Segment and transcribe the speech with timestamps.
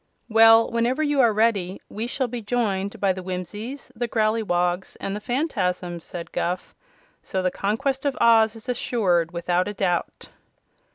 [0.29, 5.15] "Well, whenever you are ready, we shall be joined by the Whimsies, the Growleywogs and
[5.15, 6.73] the Phanfasms," said Guph;
[7.21, 10.29] "so the conquest of Oz is assured without a doubt."